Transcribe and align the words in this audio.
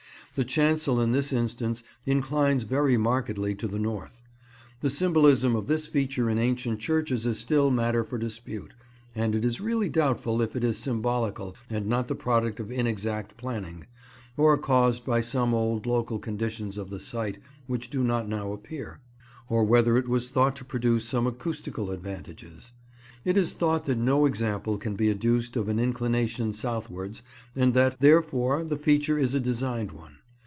The 0.35 0.45
chancel 0.45 1.01
in 1.01 1.11
this 1.11 1.33
instance 1.33 1.83
inclines 2.05 2.63
very 2.63 2.95
markedly 2.95 3.53
to 3.55 3.67
the 3.67 3.77
north. 3.77 4.21
The 4.79 4.89
symbolism 4.89 5.57
of 5.57 5.67
this 5.67 5.87
feature 5.87 6.29
in 6.29 6.39
ancient 6.39 6.79
churches 6.79 7.25
is 7.25 7.37
still 7.37 7.69
matter 7.69 8.05
for 8.05 8.17
dispute; 8.17 8.73
and 9.13 9.35
it 9.35 9.43
is 9.43 9.59
really 9.59 9.89
doubtful 9.89 10.41
if 10.41 10.55
it 10.55 10.63
is 10.63 10.77
symbolical 10.77 11.57
and 11.69 11.85
not 11.85 12.07
the 12.07 12.15
product 12.15 12.61
of 12.61 12.71
inexact 12.71 13.35
planning, 13.35 13.87
or 14.37 14.57
caused 14.57 15.03
by 15.03 15.19
some 15.19 15.53
old 15.53 15.85
local 15.85 16.17
conditions 16.17 16.77
of 16.77 16.89
the 16.91 17.01
site 17.01 17.39
which 17.67 17.89
do 17.89 18.01
not 18.01 18.29
now 18.29 18.53
appear; 18.53 19.01
or 19.49 19.65
whether 19.65 19.97
it 19.97 20.07
was 20.07 20.29
thought 20.31 20.55
to 20.55 20.63
produce 20.63 21.03
some 21.03 21.27
acoustical 21.27 21.91
advantages. 21.91 22.71
It 23.25 23.35
is 23.35 23.51
thought 23.53 23.85
that 23.87 23.97
no 23.97 24.25
example 24.25 24.77
can 24.77 24.95
be 24.95 25.09
adduced 25.09 25.57
of 25.57 25.67
an 25.67 25.77
inclination 25.77 26.53
southwards, 26.53 27.21
and 27.53 27.73
that, 27.73 27.99
therefore, 27.99 28.63
the 28.63 28.77
feature 28.77 29.19
is 29.19 29.33
a 29.33 29.39
designed 29.41 29.91
one. 29.91 30.19